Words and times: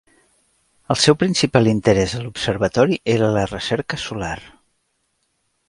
El 0.93 0.97
seu 1.01 1.17
principal 1.23 1.69
interès 1.73 2.15
a 2.19 2.23
l'observatori 2.23 2.99
era 3.17 3.29
la 3.39 3.45
recerca 3.55 4.03
solar. 4.07 4.35